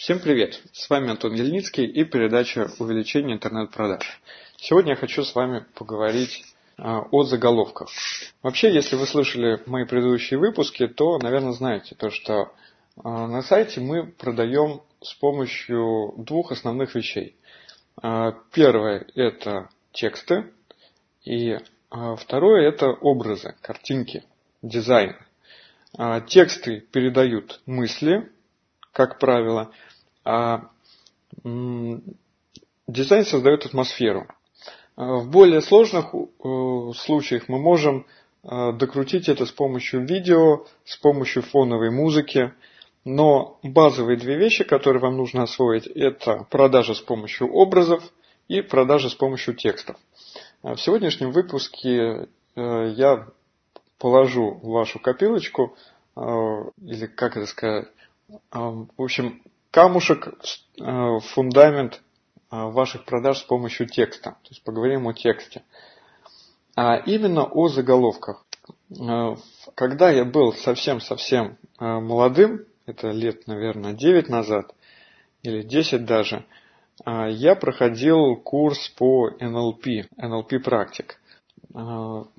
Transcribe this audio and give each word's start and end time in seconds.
Всем 0.00 0.18
привет! 0.18 0.58
С 0.72 0.88
вами 0.88 1.10
Антон 1.10 1.34
Ельницкий 1.34 1.84
и 1.84 2.04
передача 2.04 2.70
«Увеличение 2.78 3.36
интернет-продаж». 3.36 4.22
Сегодня 4.56 4.92
я 4.92 4.96
хочу 4.96 5.24
с 5.24 5.34
вами 5.34 5.66
поговорить 5.74 6.42
а, 6.78 7.02
о 7.10 7.24
заголовках. 7.24 7.90
Вообще, 8.42 8.72
если 8.72 8.96
вы 8.96 9.06
слышали 9.06 9.62
мои 9.66 9.84
предыдущие 9.84 10.40
выпуски, 10.40 10.88
то, 10.88 11.18
наверное, 11.18 11.52
знаете 11.52 11.96
то, 11.96 12.08
что 12.08 12.50
а, 13.04 13.26
на 13.26 13.42
сайте 13.42 13.80
мы 13.80 14.06
продаем 14.06 14.80
с 15.02 15.12
помощью 15.12 16.14
двух 16.16 16.50
основных 16.50 16.94
вещей. 16.94 17.36
А, 18.00 18.32
первое– 18.54 19.06
это 19.14 19.68
тексты, 19.92 20.50
и 21.24 21.58
второе– 22.16 22.66
это 22.70 22.86
образы, 22.86 23.54
картинки, 23.60 24.24
дизайн. 24.62 25.14
Тексты 26.26 26.80
передают 26.80 27.60
мысли, 27.66 28.30
как 28.92 29.18
правило, 29.18 29.72
а 30.24 30.70
дизайн 32.86 33.24
создает 33.24 33.66
атмосферу. 33.66 34.26
В 34.96 35.30
более 35.30 35.62
сложных 35.62 36.12
э, 36.14 36.92
случаях 36.94 37.48
мы 37.48 37.58
можем 37.58 38.06
э, 38.42 38.72
докрутить 38.72 39.28
это 39.28 39.46
с 39.46 39.50
помощью 39.50 40.04
видео, 40.04 40.66
с 40.84 40.96
помощью 40.96 41.42
фоновой 41.42 41.90
музыки. 41.90 42.52
Но 43.06 43.58
базовые 43.62 44.18
две 44.18 44.36
вещи, 44.36 44.62
которые 44.62 45.00
вам 45.00 45.16
нужно 45.16 45.44
освоить, 45.44 45.86
это 45.86 46.46
продажа 46.50 46.94
с 46.94 47.00
помощью 47.00 47.50
образов 47.50 48.02
и 48.48 48.60
продажа 48.60 49.08
с 49.08 49.14
помощью 49.14 49.54
текстов. 49.54 49.96
В 50.62 50.76
сегодняшнем 50.76 51.30
выпуске 51.30 52.28
э, 52.56 52.92
я 52.94 53.26
положу 53.98 54.60
в 54.62 54.68
вашу 54.68 54.98
копилочку, 54.98 55.76
или 56.16 57.06
как 57.06 57.36
это 57.36 57.46
сказать, 57.46 57.88
в 58.50 58.88
общем, 58.98 59.42
камушек, 59.70 60.28
э, 60.80 61.18
фундамент 61.32 61.94
э, 61.94 62.00
ваших 62.50 63.04
продаж 63.04 63.38
с 63.38 63.42
помощью 63.42 63.86
текста. 63.86 64.30
То 64.42 64.48
есть 64.50 64.62
поговорим 64.64 65.06
о 65.08 65.14
тексте. 65.14 65.62
А 66.76 66.96
именно 66.96 67.44
о 67.44 67.68
заголовках. 67.68 68.44
Э, 68.90 69.36
когда 69.74 70.10
я 70.10 70.24
был 70.24 70.52
совсем-совсем 70.52 71.56
молодым, 71.78 72.66
это 72.84 73.08
лет, 73.08 73.46
наверное, 73.46 73.94
9 73.94 74.28
назад, 74.28 74.74
или 75.42 75.62
10 75.62 76.04
даже, 76.04 76.44
я 77.06 77.54
проходил 77.54 78.36
курс 78.36 78.90
по 78.90 79.30
NLP, 79.30 80.08
NLP 80.18 80.58
практик. 80.58 81.18
NLP 81.72 82.34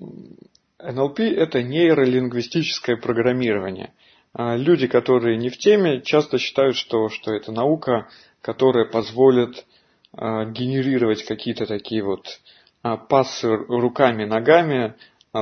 это 1.36 1.64
нейролингвистическое 1.64 2.98
программирование– 2.98 3.94
люди, 4.37 4.87
которые 4.87 5.37
не 5.37 5.49
в 5.49 5.57
теме, 5.57 6.01
часто 6.01 6.37
считают, 6.37 6.75
что, 6.75 7.09
что 7.09 7.33
это 7.33 7.51
наука, 7.51 8.07
которая 8.41 8.85
позволит 8.85 9.65
а, 10.13 10.45
генерировать 10.45 11.23
какие-то 11.25 11.65
такие 11.65 12.03
вот 12.03 12.39
а, 12.81 12.97
пассы 12.97 13.49
руками, 13.49 14.25
ногами, 14.25 14.95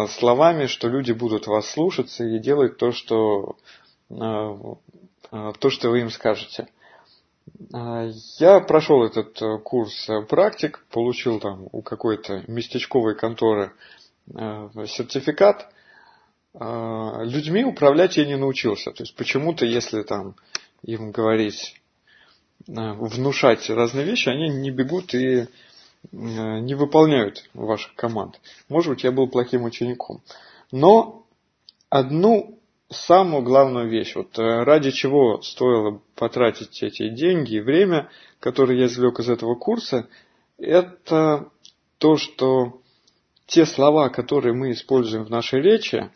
словами, 0.09 0.67
что 0.67 0.87
люди 0.87 1.11
будут 1.13 1.47
вас 1.47 1.71
слушаться 1.71 2.23
и 2.23 2.37
делать 2.37 2.77
то, 2.77 2.91
что, 2.91 3.57
то, 4.07 4.77
что 5.69 5.89
вы 5.89 6.01
им 6.01 6.11
скажете. 6.11 6.67
Я 8.37 8.59
прошел 8.59 9.03
этот 9.03 9.41
э, 9.41 9.57
курс 9.57 10.07
э, 10.09 10.21
практик, 10.21 10.85
получил 10.91 11.39
там 11.39 11.67
у 11.71 11.81
какой-то 11.81 12.43
местечковой 12.47 13.15
конторы 13.15 13.73
э, 14.35 14.69
сертификат– 14.85 15.73
а, 15.73 15.78
людьми 16.53 17.63
управлять 17.63 18.17
я 18.17 18.25
не 18.25 18.35
научился. 18.35 18.91
То 18.91 19.03
есть 19.03 19.15
почему-то, 19.15 19.65
если 19.65 20.01
там 20.01 20.35
им 20.83 21.11
говорить, 21.11 21.75
а, 22.67 22.93
внушать 22.93 23.69
разные 23.69 24.05
вещи, 24.05 24.29
они 24.29 24.49
не 24.49 24.71
бегут 24.71 25.13
и 25.13 25.41
а, 25.41 25.47
не 26.11 26.75
выполняют 26.75 27.49
ваших 27.53 27.95
команд. 27.95 28.39
Может 28.67 28.93
быть, 28.93 29.03
я 29.03 29.11
был 29.11 29.27
плохим 29.27 29.63
учеником. 29.63 30.21
Но 30.71 31.25
одну 31.89 32.59
самую 32.89 33.43
главную 33.43 33.87
вещь, 33.87 34.15
вот 34.15 34.37
э, 34.39 34.63
ради 34.63 34.91
чего 34.91 35.41
стоило 35.41 36.01
потратить 36.15 36.81
эти 36.81 37.09
деньги 37.09 37.55
и 37.55 37.59
время, 37.59 38.09
которые 38.39 38.79
я 38.79 38.85
извлек 38.87 39.19
из 39.19 39.29
этого 39.29 39.55
курса, 39.55 40.07
это 40.57 41.49
то, 41.99 42.17
что 42.17 42.81
те 43.45 43.65
слова, 43.65 44.09
которые 44.09 44.53
мы 44.53 44.71
используем 44.71 45.23
в 45.23 45.29
нашей 45.29 45.61
речи, 45.61 46.09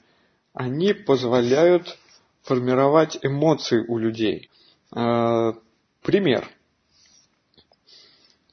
они 0.53 0.93
позволяют 0.93 1.97
формировать 2.43 3.17
эмоции 3.21 3.83
у 3.87 3.97
людей. 3.97 4.49
А, 4.91 5.53
пример. 6.01 6.47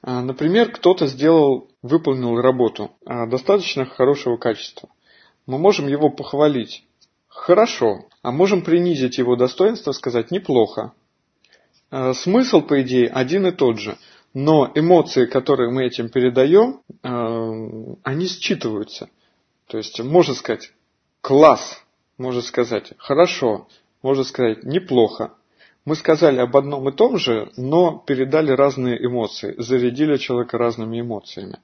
А, 0.02 0.22
например, 0.22 0.72
кто-то 0.72 1.06
сделал, 1.06 1.68
выполнил 1.82 2.40
работу 2.40 2.92
а, 3.04 3.26
достаточно 3.26 3.84
хорошего 3.84 4.36
качества. 4.38 4.88
Мы 5.46 5.58
можем 5.58 5.88
его 5.88 6.10
похвалить. 6.10 6.84
Хорошо. 7.28 8.06
А 8.22 8.32
можем 8.32 8.62
принизить 8.62 9.18
его 9.18 9.36
достоинство, 9.36 9.92
сказать 9.92 10.30
неплохо. 10.30 10.92
Смысл, 11.90 12.60
по 12.60 12.82
идее, 12.82 13.08
один 13.08 13.46
и 13.46 13.50
тот 13.50 13.78
же. 13.78 13.98
Но 14.32 14.70
эмоции, 14.76 15.26
которые 15.26 15.72
мы 15.72 15.86
этим 15.86 16.08
передаем, 16.08 16.82
они 17.02 18.26
считываются. 18.26 19.08
То 19.66 19.78
есть 19.78 19.98
можно 20.00 20.34
сказать 20.34 20.72
класс, 21.20 21.82
может 22.20 22.44
сказать 22.44 22.92
«хорошо», 22.98 23.66
может 24.02 24.28
сказать 24.28 24.62
«неплохо». 24.62 25.32
Мы 25.86 25.96
сказали 25.96 26.38
об 26.38 26.56
одном 26.56 26.88
и 26.88 26.92
том 26.92 27.16
же, 27.16 27.50
но 27.56 28.04
передали 28.06 28.52
разные 28.52 29.02
эмоции, 29.04 29.54
зарядили 29.56 30.18
человека 30.18 30.58
разными 30.58 31.00
эмоциями. 31.00 31.58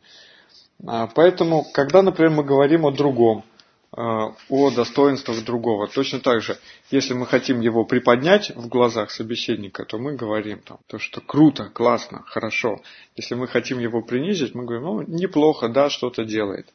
А, 0.86 1.06
поэтому, 1.14 1.66
когда, 1.74 2.00
например, 2.02 2.32
мы 2.32 2.42
говорим 2.42 2.86
о 2.86 2.90
другом, 2.90 3.44
а, 3.92 4.32
о 4.48 4.70
достоинствах 4.70 5.44
другого, 5.44 5.86
точно 5.86 6.20
так 6.20 6.40
же, 6.40 6.58
если 6.90 7.12
мы 7.12 7.26
хотим 7.26 7.60
его 7.60 7.84
приподнять 7.84 8.50
в 8.56 8.68
глазах 8.68 9.10
собеседника, 9.10 9.84
то 9.84 9.98
мы 9.98 10.16
говорим 10.16 10.60
там, 10.60 10.78
то, 10.86 10.98
что 10.98 11.20
круто, 11.20 11.70
классно, 11.72 12.22
хорошо. 12.26 12.80
Если 13.16 13.34
мы 13.34 13.46
хотим 13.46 13.78
его 13.78 14.00
принизить, 14.00 14.54
мы 14.54 14.64
говорим, 14.64 14.84
ну, 14.84 15.02
неплохо, 15.02 15.68
да, 15.68 15.90
что-то 15.90 16.24
делает. 16.24 16.72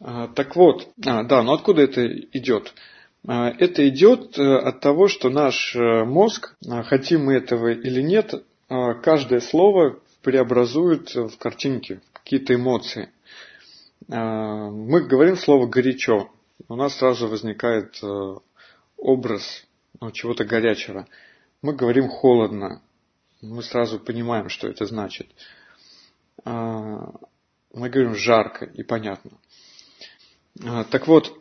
А, 0.00 0.28
так 0.28 0.56
вот, 0.56 0.88
а, 1.04 1.22
да, 1.24 1.42
но 1.42 1.54
откуда 1.54 1.82
это 1.82 2.06
идет? 2.06 2.74
А, 3.26 3.50
это 3.50 3.88
идет 3.88 4.38
э, 4.38 4.42
от 4.42 4.80
того, 4.80 5.08
что 5.08 5.30
наш 5.30 5.74
э, 5.74 6.04
мозг, 6.04 6.54
хотим 6.84 7.26
мы 7.26 7.34
этого 7.34 7.72
или 7.72 8.02
нет, 8.02 8.34
каждое 8.68 9.40
слово 9.40 10.00
преобразует 10.22 11.14
в 11.14 11.38
картинки, 11.38 12.00
в 12.10 12.12
какие-то 12.14 12.54
эмоции. 12.56 13.10
Мы 14.08 15.06
говорим 15.06 15.36
слово 15.36 15.68
горячо, 15.68 16.30
у 16.68 16.74
нас 16.74 16.96
сразу 16.96 17.28
возникает 17.28 17.96
э, 18.02 18.34
образ 18.96 19.64
ну, 20.00 20.10
чего-то 20.10 20.44
горячего. 20.44 21.06
Мы 21.62 21.74
говорим 21.74 22.08
холодно, 22.08 22.82
мы 23.40 23.62
сразу 23.62 24.00
понимаем, 24.00 24.48
что 24.48 24.66
это 24.66 24.84
значит. 24.86 25.28
Мы 26.44 27.90
говорим 27.90 28.14
жарко 28.14 28.64
и 28.64 28.82
понятно. 28.82 29.32
А, 30.64 30.84
так 30.84 31.06
вот, 31.06 31.32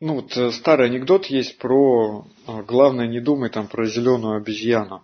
ну 0.00 0.14
вот 0.14 0.36
э, 0.36 0.50
старый 0.52 0.86
анекдот 0.86 1.26
есть 1.26 1.58
про 1.58 2.26
а, 2.46 2.62
главное 2.62 3.06
не 3.06 3.20
думай 3.20 3.50
там 3.50 3.66
про 3.66 3.86
зеленую 3.86 4.36
обезьяну. 4.36 5.02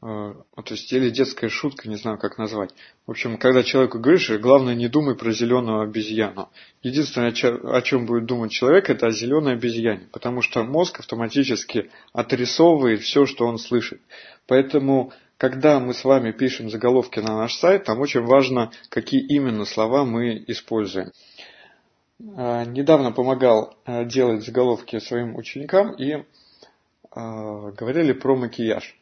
А, 0.00 0.34
то 0.56 0.74
есть 0.74 0.92
или 0.92 1.10
детская 1.10 1.48
шутка, 1.48 1.88
не 1.88 1.96
знаю 1.96 2.18
как 2.18 2.38
назвать. 2.38 2.70
В 3.06 3.10
общем, 3.10 3.38
когда 3.38 3.62
человеку 3.62 3.98
говоришь, 3.98 4.30
главное 4.30 4.74
не 4.74 4.88
думай 4.88 5.16
про 5.16 5.32
зеленую 5.32 5.80
обезьяну. 5.80 6.48
Единственное, 6.82 7.30
о 7.30 7.82
чем 7.82 8.06
будет 8.06 8.26
думать 8.26 8.52
человек, 8.52 8.88
это 8.88 9.06
о 9.06 9.10
зеленой 9.10 9.54
обезьяне, 9.54 10.08
потому 10.12 10.42
что 10.42 10.62
мозг 10.62 11.00
автоматически 11.00 11.90
отрисовывает 12.12 13.00
все, 13.00 13.26
что 13.26 13.46
он 13.46 13.58
слышит. 13.58 14.00
Поэтому 14.46 15.12
когда 15.42 15.80
мы 15.80 15.92
с 15.92 16.04
вами 16.04 16.30
пишем 16.30 16.70
заголовки 16.70 17.18
на 17.18 17.36
наш 17.36 17.54
сайт, 17.54 17.82
там 17.82 17.98
очень 17.98 18.20
важно, 18.20 18.70
какие 18.88 19.26
именно 19.26 19.64
слова 19.64 20.04
мы 20.04 20.44
используем. 20.46 21.10
А, 22.36 22.64
недавно 22.64 23.12
помогал 23.12 23.76
а, 23.84 24.04
делать 24.04 24.44
заголовки 24.44 24.98
своим 24.98 25.36
ученикам 25.36 25.92
и 25.94 26.24
а, 27.10 27.70
говорили 27.72 28.12
про 28.12 28.36
макияж. 28.36 28.96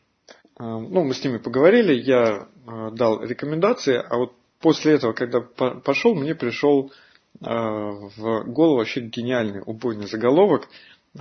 Ну, 0.58 1.04
мы 1.04 1.14
с 1.14 1.24
ними 1.24 1.38
поговорили, 1.38 1.94
я 1.94 2.46
дал 2.92 3.22
рекомендации, 3.22 3.96
а 3.96 4.18
вот 4.18 4.34
после 4.58 4.92
этого, 4.92 5.14
когда 5.14 5.40
пошел, 5.40 6.14
мне 6.14 6.34
пришел 6.34 6.92
в 7.40 8.44
голову 8.44 8.76
вообще 8.76 9.00
гениальный 9.00 9.62
убойный 9.64 10.06
заголовок. 10.06 10.68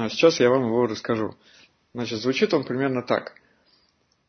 Сейчас 0.10 0.42
я 0.42 0.50
вам 0.50 0.66
его 0.66 0.88
расскажу. 0.88 1.36
Значит, 1.94 2.20
звучит 2.20 2.54
он 2.54 2.66
примерно 2.66 3.02
так. 3.02 3.34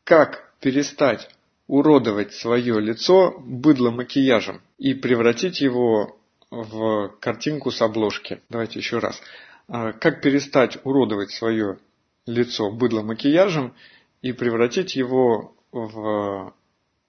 Как 0.05 0.53
перестать 0.61 1.29
уродовать 1.67 2.31
свое 2.33 2.79
лицо 2.79 3.33
быдло 3.37 3.91
макияжем 3.91 4.61
и 4.77 4.93
превратить 4.93 5.59
его 5.59 6.20
в 6.51 7.15
картинку 7.19 7.71
с 7.71 7.81
обложки. 7.81 8.41
Давайте 8.49 8.77
еще 8.77 8.99
раз. 8.99 9.19
А, 9.67 9.93
как 9.93 10.21
перестать 10.21 10.77
уродовать 10.83 11.31
свое 11.31 11.79
лицо 12.25 12.69
быдло 12.69 13.01
макияжем 13.01 13.73
и 14.21 14.33
превратить 14.33 14.95
его 14.95 15.55
в 15.71 16.53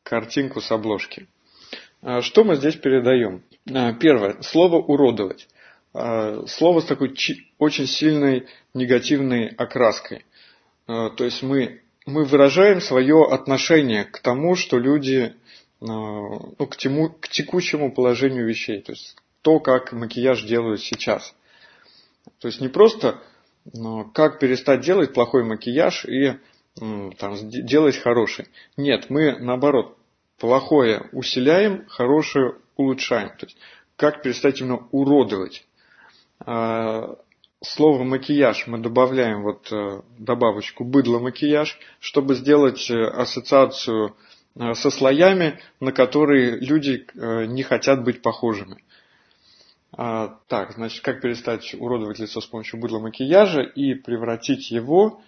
картинку 0.05 0.61
с 0.61 0.71
обложки. 0.71 1.27
А, 2.01 2.23
что 2.23 2.45
мы 2.45 2.55
здесь 2.55 2.77
передаем? 2.77 3.43
А, 3.71 3.93
первое. 3.93 4.41
Слово 4.43 4.77
«уродовать». 4.77 5.49
Слово 5.93 6.81
с 6.81 6.87
такой 6.87 7.15
очень 7.59 7.87
сильной 7.87 8.47
негативной 8.73 9.49
окраской. 9.49 10.25
То 10.87 11.13
есть 11.19 11.43
мы, 11.43 11.83
мы 12.07 12.25
выражаем 12.25 12.81
свое 12.81 13.27
отношение 13.31 14.05
к 14.05 14.21
тому, 14.21 14.55
что 14.57 14.79
люди, 14.79 15.35
ну, 15.83 16.57
к, 16.57 16.79
тему, 16.79 17.11
к 17.11 17.29
текущему 17.29 17.93
положению 17.93 18.47
вещей. 18.47 18.81
То 18.81 18.93
есть 18.93 19.19
то, 19.43 19.61
как 19.61 19.93
макияж 19.93 20.43
делают 20.45 20.81
сейчас. 20.81 21.35
То 22.39 22.49
есть 22.49 22.61
не 22.61 22.69
просто 22.69 23.21
как 24.15 24.39
перестать 24.39 24.81
делать 24.81 25.13
плохой 25.13 25.45
макияж 25.45 26.05
и 26.07 26.39
там, 26.75 27.37
делать 27.43 27.99
хороший. 27.99 28.49
Нет, 28.77 29.11
мы 29.11 29.39
наоборот 29.39 29.97
плохое 30.39 31.09
усиляем, 31.13 31.87
хорошее 31.89 32.57
улучшаем. 32.77 33.29
То 33.37 33.47
есть 33.47 33.57
как 33.97 34.23
перестать 34.23 34.61
именно 34.61 34.89
уродовать. 34.91 35.65
А, 36.41 37.17
слово 37.63 38.03
макияж 38.03 38.67
мы 38.67 38.79
добавляем 38.79 39.43
вот 39.43 39.71
э, 39.73 40.03
добавочку 40.19 40.85
быдло 40.85 41.19
макияж, 41.19 41.79
чтобы 42.01 42.35
сделать 42.35 42.91
э, 42.91 43.05
ассоциацию 43.05 44.17
э, 44.57 44.75
со 44.75 44.91
слоями, 44.91 45.61
на 45.81 45.93
которые 45.93 46.59
люди 46.59 47.07
не 47.15 47.63
хотят 47.63 48.05
быть 48.05 48.23
похожими. 48.23 48.83
А, 49.95 50.39
так, 50.49 50.73
значит, 50.73 51.05
как 51.05 51.21
перестать 51.21 51.75
уродовать 51.75 52.19
лицо 52.19 52.41
с 52.41 52.47
помощью 52.47 52.81
быдла 52.81 52.99
макияжа 52.99 53.61
и 53.61 53.95
превратить 53.95 54.71
его 54.71 55.21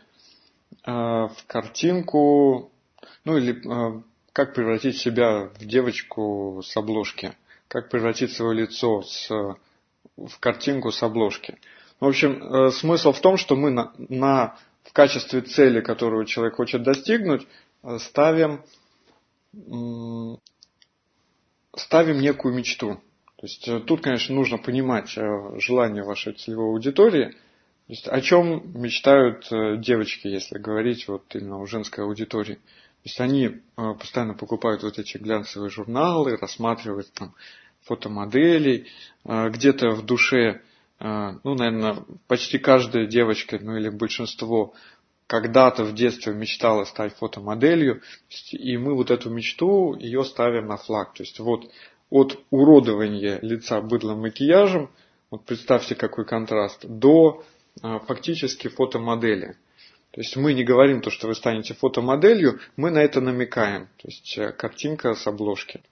а, 0.84 1.28
в 1.28 1.44
картинку, 1.46 2.72
ну 3.24 3.36
или 3.36 3.60
а, 3.68 4.02
как 4.32 4.54
превратить 4.54 4.96
себя 4.96 5.50
в 5.58 5.64
девочку 5.64 6.62
с 6.64 6.76
обложки, 6.76 7.36
как 7.68 7.90
превратить 7.90 8.32
свое 8.32 8.62
лицо 8.62 9.02
с, 9.02 9.28
в 10.16 10.38
картинку 10.40 10.90
с 10.90 11.02
обложки. 11.02 11.58
В 12.00 12.06
общем, 12.06 12.42
э, 12.42 12.70
смысл 12.72 13.12
в 13.12 13.20
том, 13.20 13.36
что 13.36 13.54
мы 13.54 13.70
на, 13.70 13.92
на, 13.96 14.58
в 14.82 14.92
качестве 14.92 15.40
цели, 15.40 15.80
которую 15.80 16.24
человек 16.24 16.56
хочет 16.56 16.82
достигнуть, 16.82 17.46
э, 17.84 17.98
ставим, 17.98 18.62
ставим 21.76 22.20
некую 22.20 22.54
мечту. 22.54 23.00
То 23.44 23.46
есть 23.46 23.68
э, 23.68 23.78
тут, 23.80 24.00
конечно, 24.00 24.34
нужно 24.34 24.56
понимать 24.56 25.18
э, 25.18 25.58
желание 25.58 26.02
вашей 26.02 26.32
целевой 26.32 26.68
аудитории. 26.68 27.26
То 27.26 27.36
есть 27.88 28.08
о 28.08 28.22
чем 28.22 28.72
мечтают 28.72 29.52
э, 29.52 29.76
девочки, 29.76 30.28
если 30.28 30.56
говорить 30.56 31.06
вот 31.08 31.24
именно 31.34 31.60
о 31.60 31.66
женской 31.66 32.04
аудитории. 32.04 32.54
То 32.54 32.60
есть 33.04 33.20
они 33.20 33.60
постоянно 33.74 34.32
покупают 34.32 34.82
вот 34.82 34.98
эти 34.98 35.18
глянцевые 35.18 35.68
журналы, 35.68 36.38
рассматривают 36.38 37.12
там 37.12 37.34
фотомоделей, 37.82 38.86
где-то 39.24 39.90
в 39.90 40.06
душе, 40.06 40.62
ну, 40.98 41.54
наверное, 41.54 41.98
почти 42.28 42.56
каждая 42.56 43.04
девочка, 43.04 43.58
ну 43.60 43.76
или 43.76 43.90
большинство 43.90 44.72
когда-то 45.26 45.84
в 45.84 45.94
детстве 45.94 46.32
мечтала 46.32 46.84
стать 46.84 47.14
фотомоделью, 47.16 48.00
и 48.52 48.78
мы 48.78 48.94
вот 48.94 49.10
эту 49.10 49.28
мечту, 49.28 49.94
ее 49.96 50.24
ставим 50.24 50.66
на 50.66 50.78
флаг. 50.78 51.12
То 51.12 51.24
есть 51.24 51.38
вот 51.40 51.70
от 52.10 52.38
уродования 52.50 53.38
лица 53.42 53.80
быдлым 53.80 54.20
макияжем, 54.20 54.90
вот 55.30 55.44
представьте 55.44 55.94
какой 55.94 56.24
контраст, 56.24 56.84
до 56.84 57.44
а, 57.82 57.98
фактически 57.98 58.68
фотомодели. 58.68 59.56
То 60.12 60.20
есть 60.20 60.36
мы 60.36 60.52
не 60.54 60.62
говорим 60.62 61.00
то, 61.00 61.10
что 61.10 61.26
вы 61.26 61.34
станете 61.34 61.74
фотомоделью, 61.74 62.60
мы 62.76 62.90
на 62.90 62.98
это 62.98 63.20
намекаем. 63.20 63.88
То 63.96 64.08
есть 64.08 64.38
э, 64.38 64.52
картинка 64.52 65.14
с 65.14 65.26
обложки. 65.26 65.82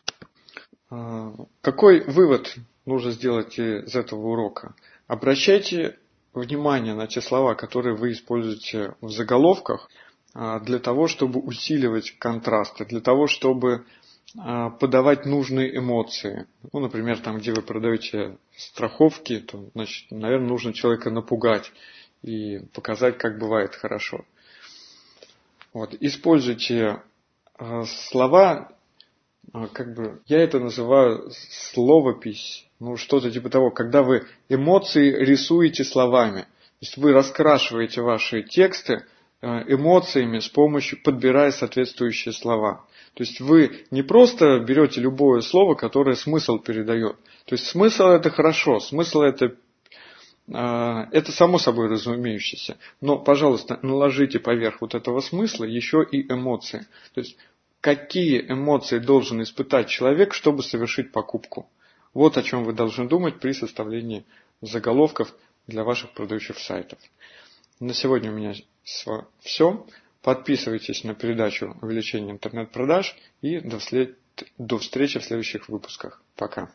А, 0.91 1.35
какой 1.61 2.05
вывод 2.05 2.55
нужно 2.87 3.11
сделать 3.11 3.59
из 3.59 3.97
этого 3.97 4.29
урока? 4.29 4.77
Обращайте 5.09 5.99
внимание 6.35 6.95
на 6.95 7.09
те 7.09 7.21
слова, 7.21 7.55
которые 7.55 7.97
вы 7.97 8.13
используете 8.13 8.95
в 9.01 9.11
заголовках, 9.11 9.91
а, 10.35 10.61
для 10.61 10.79
того, 10.79 11.09
чтобы 11.09 11.41
усиливать 11.41 12.17
контрасты, 12.19 12.85
для 12.85 13.01
того, 13.01 13.27
чтобы 13.27 13.85
подавать 14.35 15.27
нужные 15.27 15.77
эмоции. 15.77 16.47
Ну, 16.73 16.81
например, 16.81 17.21
там, 17.21 17.39
где 17.39 17.53
вы 17.53 17.63
продаете 17.63 18.39
страховки, 18.57 19.41
то, 19.41 19.69
значит, 19.75 20.11
наверное, 20.11 20.49
нужно 20.49 20.73
человека 20.73 21.11
напугать 21.11 21.71
и 22.23 22.61
показать, 22.73 23.19
как 23.19 23.39
бывает 23.39 23.75
хорошо. 23.75 24.25
Вот. 25.73 25.95
Используйте 26.01 27.03
а, 27.55 27.85
слова, 27.85 28.73
а, 29.53 29.69
как 29.69 29.95
бы, 29.95 30.23
я 30.27 30.39
это 30.41 30.59
называю 30.59 31.31
словопись, 31.31 32.67
ну, 32.79 32.97
что-то 32.97 33.31
типа 33.31 33.49
того, 33.49 33.71
когда 33.71 34.03
вы 34.03 34.27
эмоции 34.49 35.11
рисуете 35.11 35.85
словами. 35.85 36.43
То 36.43 36.87
есть 36.87 36.97
вы 36.97 37.13
раскрашиваете 37.13 38.03
ваши 38.03 38.43
тексты 38.43 39.05
эмоциями 39.43 40.39
с 40.39 40.49
помощью, 40.49 41.03
подбирая 41.03 41.51
соответствующие 41.51 42.33
слова. 42.33 42.85
То 43.15 43.25
есть 43.25 43.41
вы 43.41 43.85
не 43.91 44.03
просто 44.03 44.61
берете 44.61 45.01
любое 45.01 45.41
слово, 45.41 45.75
которое 45.75 46.17
смысл 46.17 46.59
передает. 46.59 47.17
То 47.45 47.55
есть 47.55 47.67
смысл 47.67 48.05
это 48.05 48.31
хорошо, 48.31 48.81
смысл 48.81 49.21
это 49.23 49.57
а, 50.53 51.09
это 51.13 51.33
само 51.33 51.59
собой 51.59 51.89
разумеющееся. 51.89 52.79
Но, 53.01 53.19
пожалуйста, 53.19 53.79
наложите 53.83 54.39
поверх 54.39 54.81
вот 54.81 54.95
этого 54.95 55.21
смысла 55.21 55.65
еще 55.65 56.07
и 56.11 56.23
эмоции. 56.33 56.87
То 57.15 57.21
есть, 57.21 57.37
какие 57.81 58.41
эмоции 58.51 58.99
должен 58.99 59.43
испытать 59.43 59.89
человек, 59.89 60.35
чтобы 60.35 60.63
совершить 60.63 61.13
покупку. 61.13 61.69
Вот 62.15 62.37
о 62.37 62.43
чем 62.43 62.65
вы 62.65 62.73
должны 62.73 63.09
думать 63.09 63.41
при 63.41 63.53
составлении 63.53 64.25
заголовков 64.61 65.35
для 65.67 65.85
ваших 65.85 66.13
продающих 66.13 66.59
сайтов. 66.59 66.99
На 67.81 67.95
сегодня 67.95 68.31
у 68.31 68.35
меня 68.35 68.55
все. 68.85 69.87
Подписывайтесь 70.23 71.05
на 71.05 71.15
передачу 71.15 71.77
увеличения 71.83 72.31
интернет-продаж 72.31 73.17
и 73.41 73.61
до 73.61 74.79
встречи 74.79 75.19
в 75.19 75.25
следующих 75.25 75.69
выпусках. 75.69 76.23
Пока. 76.37 76.71